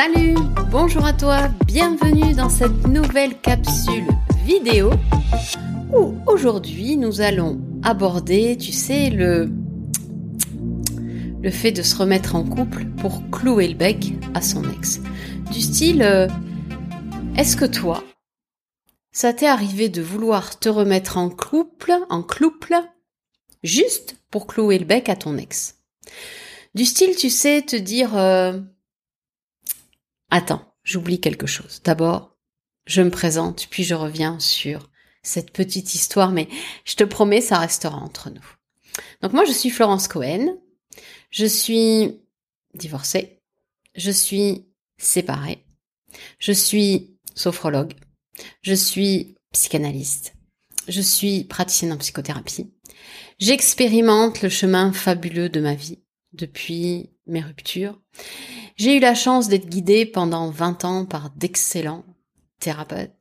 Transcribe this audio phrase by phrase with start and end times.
[0.00, 0.36] Salut,
[0.70, 4.06] bonjour à toi, bienvenue dans cette nouvelle capsule
[4.44, 4.92] vidéo
[5.92, 9.50] où aujourd'hui nous allons aborder, tu sais, le
[11.42, 15.00] le fait de se remettre en couple pour clouer le bec à son ex.
[15.50, 16.28] Du style, euh,
[17.36, 18.04] est-ce que toi,
[19.10, 22.76] ça t'est arrivé de vouloir te remettre en couple, en couple,
[23.64, 25.74] juste pour clouer le bec à ton ex?
[26.76, 28.60] Du style, tu sais, te dire, euh,
[30.30, 31.80] attends, j'oublie quelque chose.
[31.84, 32.36] D'abord,
[32.86, 34.90] je me présente, puis je reviens sur
[35.22, 36.48] cette petite histoire, mais
[36.84, 38.44] je te promets, ça restera entre nous.
[39.22, 40.58] Donc moi, je suis Florence Cohen,
[41.30, 42.20] je suis
[42.74, 43.40] divorcée,
[43.94, 45.64] je suis séparée,
[46.38, 47.94] je suis sophrologue,
[48.62, 50.34] je suis psychanalyste,
[50.88, 52.72] je suis praticienne en psychothérapie,
[53.38, 55.98] j'expérimente le chemin fabuleux de ma vie
[56.32, 58.00] depuis mes ruptures.
[58.78, 62.04] J'ai eu la chance d'être guidée pendant 20 ans par d'excellents
[62.60, 63.12] thérapeutes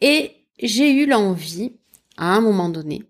[0.00, 1.74] et j'ai eu l'envie,
[2.16, 3.04] à un moment donné,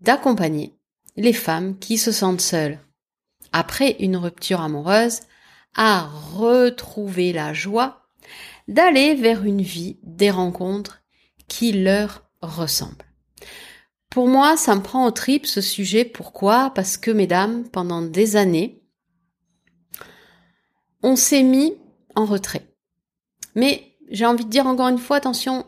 [0.00, 0.74] d'accompagner
[1.16, 2.78] les femmes qui se sentent seules
[3.52, 5.20] après une rupture amoureuse,
[5.74, 8.08] à retrouver la joie
[8.66, 11.02] d'aller vers une vie des rencontres
[11.46, 13.06] qui leur ressemblent.
[14.10, 16.04] Pour moi, ça me prend au trip ce sujet.
[16.04, 16.70] Pourquoi?
[16.74, 18.77] Parce que, mesdames, pendant des années,
[21.02, 21.74] on s'est mis
[22.14, 22.66] en retrait.
[23.54, 25.66] Mais j'ai envie de dire encore une fois, attention,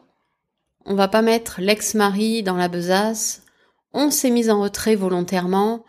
[0.84, 3.42] on va pas mettre l'ex-mari dans la besace.
[3.92, 5.84] On s'est mis en retrait volontairement.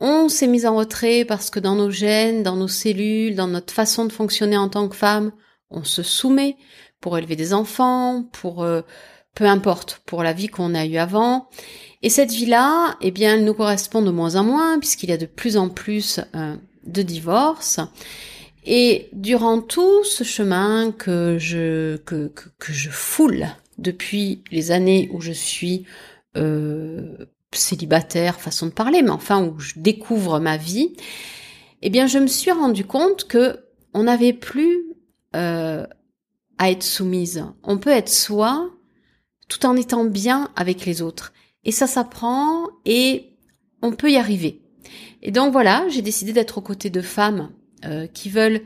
[0.00, 3.72] On s'est mis en retrait parce que dans nos gènes, dans nos cellules, dans notre
[3.72, 5.32] façon de fonctionner en tant que femme,
[5.70, 6.56] on se soumet
[7.00, 8.82] pour élever des enfants, pour euh,
[9.34, 11.48] peu importe, pour la vie qu'on a eue avant.
[12.02, 15.18] Et cette vie-là, eh bien, elle nous correspond de moins en moins puisqu'il y a
[15.18, 17.80] de plus en plus euh, de divorces.
[18.64, 23.46] Et durant tout ce chemin que je que, que, je foule
[23.78, 25.86] depuis les années où je suis
[26.36, 30.92] euh, célibataire, façon de parler, mais enfin où je découvre ma vie,
[31.82, 33.60] eh bien je me suis rendu compte que
[33.94, 34.84] on n'avait plus
[35.34, 35.86] euh,
[36.58, 37.46] à être soumise.
[37.62, 38.70] On peut être soi
[39.48, 41.32] tout en étant bien avec les autres.
[41.64, 43.32] Et ça s'apprend et
[43.82, 44.62] on peut y arriver.
[45.22, 47.50] Et donc voilà, j'ai décidé d'être aux côtés de femmes
[47.84, 48.62] euh, qui veulent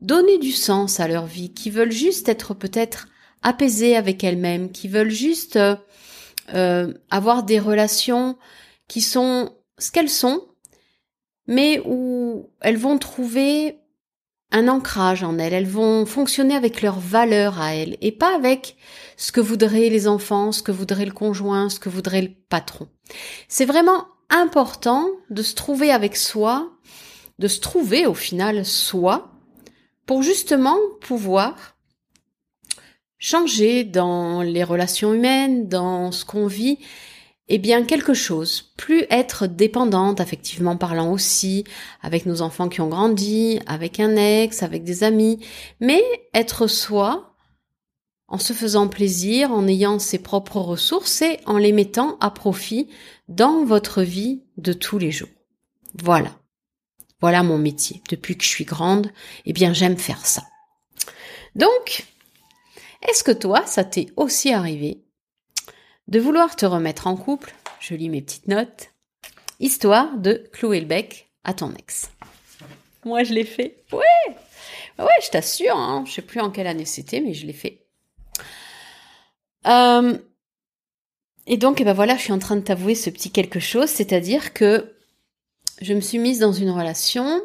[0.00, 3.08] donner du sens à leur vie, qui veulent juste être peut-être
[3.42, 5.76] apaisées avec elles-mêmes, qui veulent juste euh,
[6.54, 8.36] euh, avoir des relations
[8.88, 10.46] qui sont ce qu'elles sont,
[11.46, 13.78] mais où elles vont trouver
[14.50, 18.76] un ancrage en elles, elles vont fonctionner avec leurs valeurs à elles et pas avec
[19.16, 22.88] ce que voudraient les enfants, ce que voudrait le conjoint, ce que voudrait le patron.
[23.48, 26.70] C'est vraiment important de se trouver avec soi,
[27.38, 29.30] de se trouver au final soi,
[30.06, 31.76] pour justement pouvoir
[33.18, 36.78] changer dans les relations humaines, dans ce qu'on vit,
[37.48, 41.64] eh bien quelque chose, plus être dépendante, effectivement parlant aussi,
[42.02, 45.40] avec nos enfants qui ont grandi, avec un ex, avec des amis,
[45.80, 46.02] mais
[46.32, 47.34] être soi,
[48.28, 52.88] en se faisant plaisir, en ayant ses propres ressources et en les mettant à profit
[53.28, 55.28] dans votre vie de tous les jours.
[56.02, 56.30] Voilà.
[57.24, 58.02] Voilà mon métier.
[58.10, 59.10] Depuis que je suis grande,
[59.46, 60.42] eh bien j'aime faire ça.
[61.54, 62.04] Donc,
[63.00, 64.98] est-ce que toi, ça t'est aussi arrivé
[66.06, 67.54] de vouloir te remettre en couple?
[67.80, 68.90] Je lis mes petites notes.
[69.58, 72.10] Histoire de clouer le bec à ton ex.
[73.06, 73.82] Moi, je l'ai fait.
[73.90, 74.36] Ouais
[74.98, 76.04] Ouais, je t'assure, hein.
[76.06, 77.86] je sais plus en quelle année c'était, mais je l'ai fait.
[79.66, 80.18] Euh,
[81.46, 83.88] et donc, eh ben voilà, je suis en train de t'avouer ce petit quelque chose,
[83.88, 84.93] c'est-à-dire que
[85.80, 87.42] je me suis mise dans une relation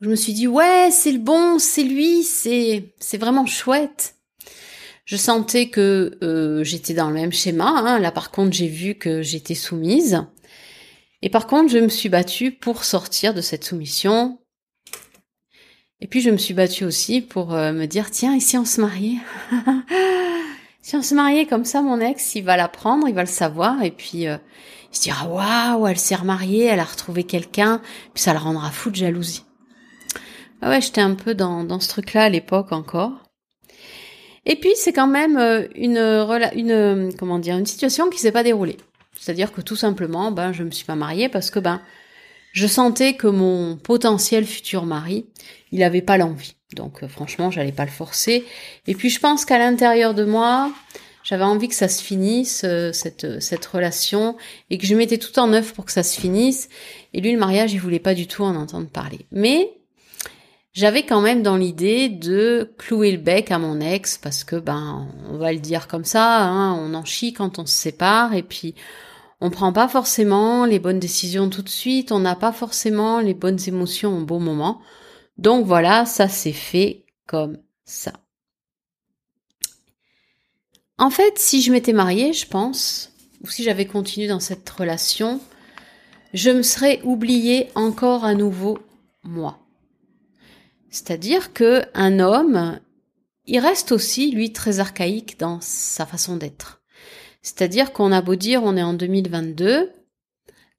[0.00, 4.16] je me suis dit ouais c'est le bon, c'est lui, c'est c'est vraiment chouette.
[5.04, 7.68] Je sentais que euh, j'étais dans le même schéma.
[7.68, 7.98] Hein.
[7.98, 10.24] Là par contre j'ai vu que j'étais soumise.
[11.22, 14.38] Et par contre je me suis battue pour sortir de cette soumission.
[16.00, 18.80] Et puis je me suis battue aussi pour euh, me dire tiens ici on se
[18.80, 19.18] mariait.
[20.80, 23.82] si on se mariait comme ça mon ex il va l'apprendre, il va le savoir
[23.82, 24.38] et puis euh,
[24.92, 27.80] il se dira waouh elle s'est remariée, elle a retrouvé quelqu'un,
[28.14, 29.44] puis ça le rendra fou de jalousie.
[30.62, 33.12] Ah ouais, j'étais un peu dans, dans ce truc-là à l'époque encore.
[34.46, 38.42] Et puis c'est quand même euh, une, une comment dire une situation qui s'est pas
[38.42, 38.76] déroulée.
[39.18, 41.80] C'est-à-dire que tout simplement, ben je me suis pas mariée parce que ben
[42.52, 45.26] je sentais que mon potentiel futur mari,
[45.72, 46.56] il avait pas l'envie.
[46.74, 48.44] Donc euh, franchement, j'allais pas le forcer.
[48.86, 50.70] Et puis je pense qu'à l'intérieur de moi,
[51.22, 54.36] j'avais envie que ça se finisse euh, cette cette relation
[54.70, 56.68] et que je mettais tout en œuvre pour que ça se finisse.
[57.12, 59.26] Et lui, le mariage, il voulait pas du tout en entendre parler.
[59.30, 59.70] Mais
[60.72, 65.08] j'avais quand même dans l'idée de clouer le bec à mon ex parce que ben
[65.28, 68.42] on va le dire comme ça, hein, on en chie quand on se sépare et
[68.44, 68.74] puis
[69.40, 73.34] on prend pas forcément les bonnes décisions tout de suite, on n'a pas forcément les
[73.34, 74.80] bonnes émotions au bon moment.
[75.38, 78.12] Donc voilà, ça s'est fait comme ça.
[81.00, 85.40] En fait, si je m'étais mariée, je pense, ou si j'avais continué dans cette relation,
[86.34, 88.78] je me serais oubliée encore à nouveau
[89.22, 89.58] moi.
[90.90, 92.80] C'est-à-dire que un homme,
[93.46, 96.82] il reste aussi, lui, très archaïque dans sa façon d'être.
[97.40, 99.90] C'est-à-dire qu'on a beau dire on est en 2022,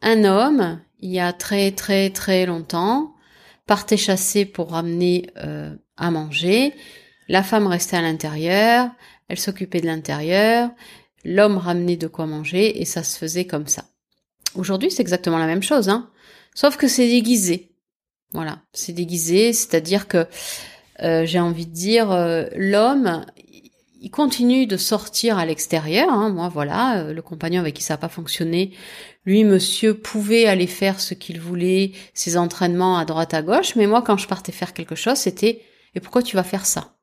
[0.03, 3.15] un homme, il y a très très très longtemps,
[3.65, 6.75] partait chasser pour ramener euh, à manger,
[7.27, 8.91] la femme restait à l'intérieur,
[9.31, 10.71] elle s'occupait de l'intérieur,
[11.23, 13.85] l'homme ramenait de quoi manger et ça se faisait comme ça.
[14.55, 16.09] Aujourd'hui, c'est exactement la même chose, hein.
[16.53, 17.71] Sauf que c'est déguisé.
[18.33, 20.27] Voilà, c'est déguisé, c'est-à-dire que
[21.01, 23.25] euh, j'ai envie de dire euh, l'homme,
[24.01, 26.09] il continue de sortir à l'extérieur.
[26.09, 28.73] Hein, moi, voilà, euh, le compagnon avec qui ça n'a pas fonctionné,
[29.25, 33.87] lui, monsieur, pouvait aller faire ce qu'il voulait, ses entraînements à droite à gauche, mais
[33.87, 35.61] moi, quand je partais faire quelque chose, c'était
[35.95, 36.97] et pourquoi tu vas faire ça?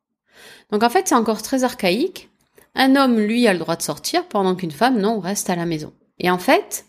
[0.71, 2.31] Donc en fait, c'est encore très archaïque.
[2.75, 5.67] Un homme, lui, a le droit de sortir, pendant qu'une femme, non, reste à la
[5.67, 5.93] maison.
[6.19, 6.85] Et en fait,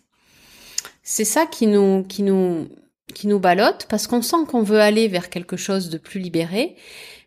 [1.03, 2.67] c'est ça qui nous, qui nous,
[3.13, 6.75] qui nous parce qu'on sent qu'on veut aller vers quelque chose de plus libéré,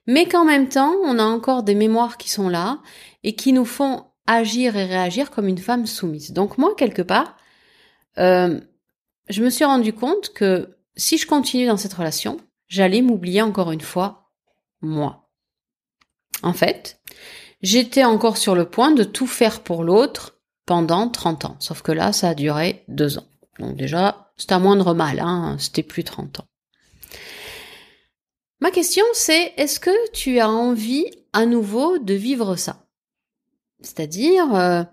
[0.06, 2.80] mais qu'en même temps, on a encore des mémoires qui sont là
[3.24, 6.32] et qui nous font agir et réagir comme une femme soumise.
[6.32, 7.36] Donc moi, quelque part,
[8.18, 8.60] euh,
[9.28, 12.38] je me suis rendu compte que si je continue dans cette relation,
[12.68, 14.30] j'allais m'oublier encore une fois,
[14.80, 15.21] moi.
[16.42, 17.00] En fait,
[17.62, 21.56] j'étais encore sur le point de tout faire pour l'autre pendant 30 ans.
[21.58, 23.26] Sauf que là, ça a duré deux ans.
[23.58, 26.46] Donc déjà, c'est un moindre mal, hein, c'était plus 30 ans.
[28.60, 32.86] Ma question c'est, est-ce que tu as envie à nouveau de vivre ça?
[33.80, 34.84] C'est-à-dire, euh,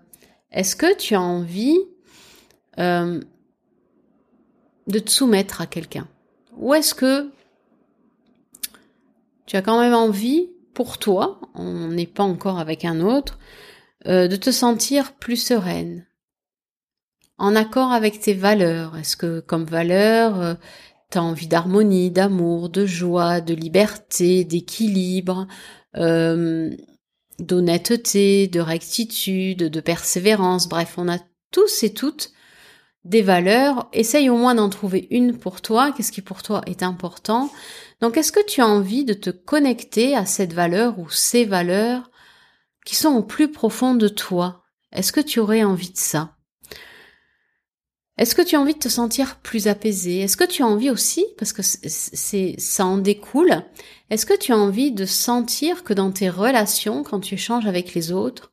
[0.50, 1.78] est-ce que tu as envie
[2.78, 3.20] euh,
[4.88, 6.08] de te soumettre à quelqu'un?
[6.56, 7.30] Ou est-ce que
[9.46, 10.50] tu as quand même envie,
[10.80, 13.38] pour toi, on n'est pas encore avec un autre,
[14.06, 16.06] euh, de te sentir plus sereine,
[17.36, 18.96] en accord avec tes valeurs.
[18.96, 20.54] Est-ce que comme valeur, euh,
[21.10, 25.46] tu as envie d'harmonie, d'amour, de joie, de liberté, d'équilibre,
[25.98, 26.74] euh,
[27.38, 30.66] d'honnêteté, de rectitude, de persévérance?
[30.66, 31.18] Bref, on a
[31.52, 32.32] tous et toutes
[33.04, 33.88] des valeurs.
[33.92, 35.92] Essaye au moins d'en trouver une pour toi.
[35.92, 37.50] Qu'est-ce qui pour toi est important?
[38.00, 42.10] Donc, est-ce que tu as envie de te connecter à cette valeur ou ces valeurs
[42.84, 44.64] qui sont au plus profond de toi?
[44.92, 46.36] Est-ce que tu aurais envie de ça?
[48.20, 50.90] Est-ce que tu as envie de te sentir plus apaisé Est-ce que tu as envie
[50.90, 53.62] aussi, parce que c'est ça en découle,
[54.10, 57.94] est-ce que tu as envie de sentir que dans tes relations, quand tu échanges avec
[57.94, 58.52] les autres,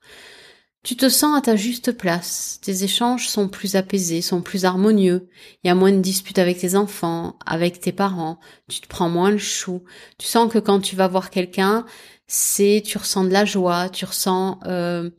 [0.88, 5.27] tu te sens à ta juste place, tes échanges sont plus apaisés, sont plus harmonieux,
[5.62, 8.39] il y a moins de disputes avec tes enfants, avec tes parents,
[8.70, 9.84] tu te prends moins le chou,
[10.17, 11.86] tu sens que quand tu vas voir quelqu'un,
[12.25, 15.10] c'est tu ressens de la joie, tu ressens euh,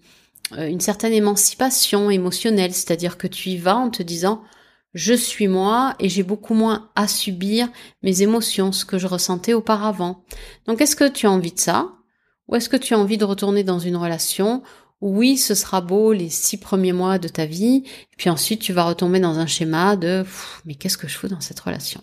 [0.57, 4.43] euh, une certaine émancipation émotionnelle, c'est-à-dire que tu y vas en te disant
[4.95, 7.69] je suis moi et j'ai beaucoup moins à subir
[8.03, 10.25] mes émotions, ce que je ressentais auparavant.
[10.67, 11.93] Donc est-ce que tu as envie de ça?
[12.49, 14.63] Ou est-ce que tu as envie de retourner dans une relation
[15.01, 17.85] oui, ce sera beau les six premiers mois de ta vie,
[18.17, 20.25] puis ensuite tu vas retomber dans un schéma de
[20.65, 22.03] mais qu'est-ce que je fous dans cette relation?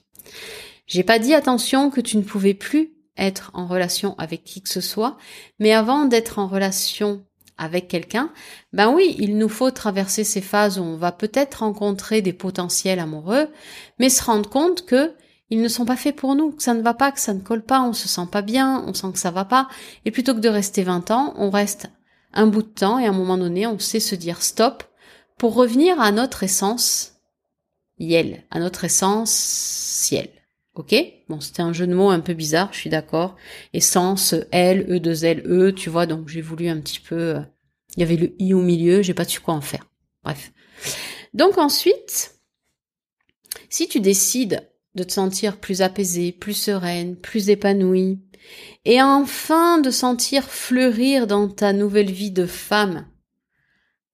[0.88, 4.70] J'ai pas dit attention que tu ne pouvais plus être en relation avec qui que
[4.70, 5.18] ce soit,
[5.60, 7.26] mais avant d'être en relation
[7.58, 8.32] avec quelqu'un,
[8.74, 13.00] ben oui, il nous faut traverser ces phases où on va peut-être rencontrer des potentiels
[13.00, 13.48] amoureux,
[13.98, 15.14] mais se rendre compte que
[15.50, 17.40] ils ne sont pas faits pour nous, que ça ne va pas, que ça ne
[17.40, 19.70] colle pas, on se sent pas bien, on sent que ça va pas,
[20.04, 21.88] et plutôt que de rester 20 ans, on reste
[22.36, 24.84] un bout de temps et à un moment donné, on sait se dire stop
[25.38, 27.16] pour revenir à notre essence
[27.98, 30.30] yel, à notre essence ciel.
[30.76, 30.94] Ok?
[31.30, 33.36] Bon, c'était un jeu de mots un peu bizarre, je suis d'accord.
[33.74, 37.36] Essence, L, E, 2 L, E, tu vois, donc j'ai voulu un petit peu...
[37.36, 37.40] Euh,
[37.96, 39.88] il y avait le I au milieu, j'ai pas su quoi en faire.
[40.24, 40.52] Bref.
[41.34, 42.36] Donc ensuite,
[43.70, 48.20] si tu décides de te sentir plus apaisée, plus sereine, plus épanouie,
[48.86, 53.08] et enfin de sentir fleurir dans ta nouvelle vie de femme.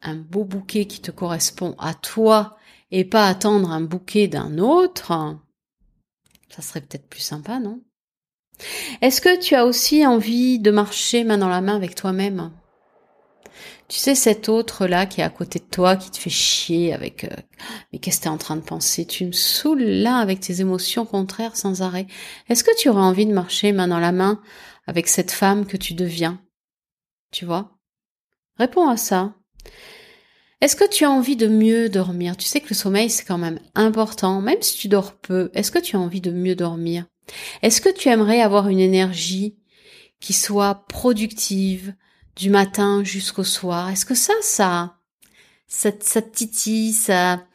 [0.01, 2.57] Un beau bouquet qui te correspond à toi
[2.89, 5.37] et pas attendre un bouquet d'un autre,
[6.49, 7.81] ça serait peut-être plus sympa, non?
[9.01, 12.51] Est-ce que tu as aussi envie de marcher main dans la main avec toi-même?
[13.87, 17.25] Tu sais, cet autre-là qui est à côté de toi, qui te fait chier avec...
[17.25, 17.35] Euh,
[17.91, 19.05] mais qu'est-ce que t'es en train de penser?
[19.05, 22.07] Tu me saoules là avec tes émotions contraires sans arrêt.
[22.49, 24.41] Est-ce que tu aurais envie de marcher main dans la main
[24.87, 26.41] avec cette femme que tu deviens?
[27.31, 27.77] Tu vois?
[28.57, 29.33] Réponds à ça.
[30.61, 32.37] Est-ce que tu as envie de mieux dormir?
[32.37, 35.49] Tu sais que le sommeil, c'est quand même important, même si tu dors peu.
[35.55, 37.05] Est-ce que tu as envie de mieux dormir?
[37.63, 39.57] Est-ce que tu aimerais avoir une énergie
[40.19, 41.95] qui soit productive
[42.41, 43.89] du matin jusqu'au soir.
[43.89, 44.97] Est-ce que ça, ça,
[45.67, 47.45] ça, ça te titille, ça,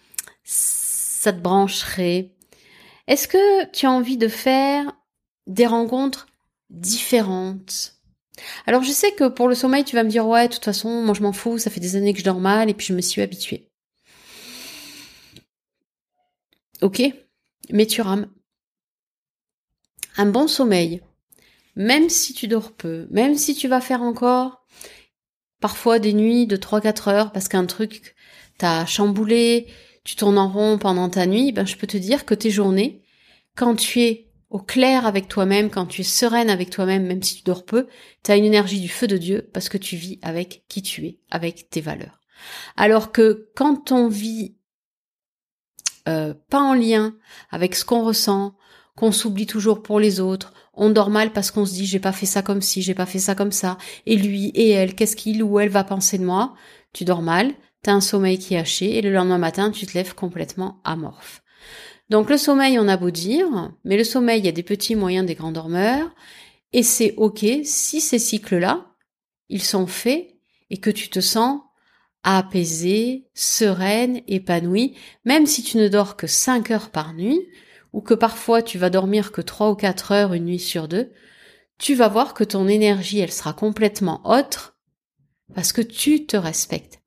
[0.44, 2.30] ça te brancherait?
[3.08, 4.96] Est-ce que tu as envie de faire
[5.48, 6.28] des rencontres
[6.70, 7.94] différentes?
[8.64, 11.02] Alors je sais que pour le sommeil, tu vas me dire ouais, de toute façon,
[11.02, 12.94] moi je m'en fous, ça fait des années que je dors mal et puis je
[12.94, 13.68] me suis habituée.
[16.80, 17.02] Ok,
[17.70, 18.28] mais tu rames.
[20.16, 21.02] Un bon sommeil,
[21.74, 24.65] même si tu dors peu, même si tu vas faire encore
[25.60, 28.14] parfois des nuits de 3-4 heures parce qu'un truc
[28.58, 29.66] t'a chamboulé,
[30.04, 33.02] tu tournes en rond pendant ta nuit, ben je peux te dire que tes journées,
[33.56, 37.36] quand tu es au clair avec toi-même, quand tu es sereine avec toi-même, même si
[37.36, 37.88] tu dors peu,
[38.22, 41.06] tu as une énergie du feu de Dieu parce que tu vis avec qui tu
[41.06, 42.20] es, avec tes valeurs.
[42.76, 44.56] Alors que quand on vit
[46.08, 47.16] euh, pas en lien
[47.50, 48.54] avec ce qu'on ressent,
[48.96, 52.12] qu'on s'oublie toujours pour les autres, on dort mal parce qu'on se dit j'ai pas
[52.12, 55.16] fait ça comme ci, j'ai pas fait ça comme ça, et lui et elle, qu'est-ce
[55.16, 56.54] qu'il ou elle va penser de moi?
[56.92, 59.94] Tu dors mal, t'as un sommeil qui est haché, et le lendemain matin tu te
[59.94, 61.42] lèves complètement amorphe.
[62.08, 64.94] Donc le sommeil, on a beau dire, mais le sommeil, il y a des petits,
[64.94, 66.10] moyens, des grands dormeurs,
[66.72, 68.86] et c'est ok si ces cycles-là,
[69.48, 70.28] ils sont faits
[70.70, 71.60] et que tu te sens
[72.22, 77.40] apaisée, sereine, épanouie, même si tu ne dors que 5 heures par nuit,
[77.96, 81.14] ou que parfois tu vas dormir que 3 ou 4 heures une nuit sur deux,
[81.78, 84.76] tu vas voir que ton énergie, elle sera complètement autre,
[85.54, 87.00] parce que tu te respectes.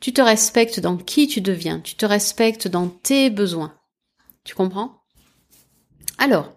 [0.00, 3.74] Tu te respectes dans qui tu deviens, tu te respectes dans tes besoins.
[4.44, 5.02] Tu comprends?
[6.18, 6.52] Alors,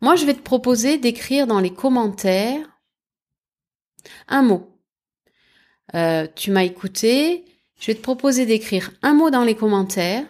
[0.00, 2.80] moi je vais te proposer d'écrire dans les commentaires
[4.26, 4.80] un mot.
[5.94, 7.44] Euh, tu m'as écouté,
[7.78, 10.24] je vais te proposer d'écrire un mot dans les commentaires.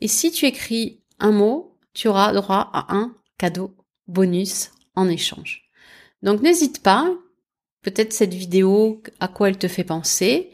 [0.00, 3.74] Et si tu écris un mot, tu auras droit à un cadeau
[4.06, 5.70] bonus en échange.
[6.22, 7.10] Donc n'hésite pas,
[7.82, 10.50] peut-être cette vidéo, à quoi elle te fait penser.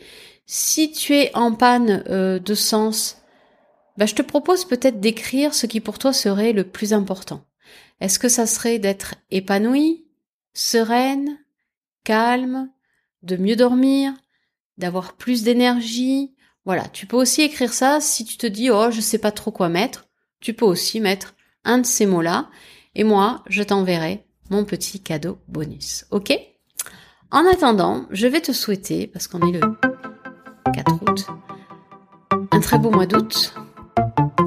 [0.47, 3.19] Si tu es en panne euh, de sens,
[3.97, 7.45] bah, je te propose peut-être d'écrire ce qui pour toi serait le plus important.
[8.01, 10.07] Est-ce que ça serait d'être épanouie,
[10.55, 11.39] sereine,
[12.03, 12.71] calme,
[13.23, 14.13] de mieux dormir,
[14.79, 16.35] d'avoir plus d'énergie?
[16.65, 19.53] Voilà, tu peux aussi écrire ça si tu te dis oh je sais pas trop
[19.53, 20.10] quoi mettre.
[20.41, 22.49] Tu peux aussi mettre un de ces mots-là
[22.95, 26.07] et moi je t'enverrai mon petit cadeau bonus.
[26.11, 26.33] Ok?
[27.31, 29.61] En attendant, je vais te souhaiter, parce qu'on est le
[30.75, 31.27] 4 août,
[32.51, 33.55] un très beau mois d'août,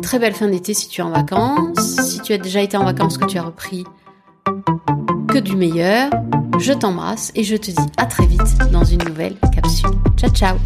[0.03, 1.79] Très belle fin d'été si tu es en vacances.
[2.01, 3.85] Si tu as déjà été en vacances, que tu as repris,
[5.29, 6.11] que du meilleur.
[6.59, 9.89] Je t'embrasse et je te dis à très vite dans une nouvelle capsule.
[10.17, 10.57] Ciao ciao